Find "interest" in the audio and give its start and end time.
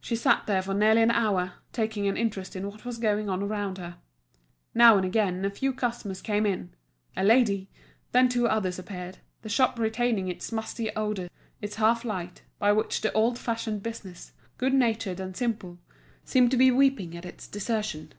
2.16-2.56